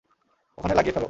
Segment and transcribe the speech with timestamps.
[0.57, 0.99] ওখানে লাগিয়ে ফেল।